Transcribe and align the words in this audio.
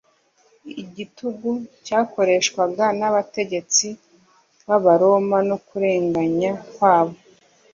Igitugu 0.83 1.49
cyakoreshwaga 1.85 2.85
n'abategetsi 2.99 3.87
b'Abaroma 4.67 5.37
no 5.49 5.57
kurenganya 5.67 6.51
kwabo 6.73 7.15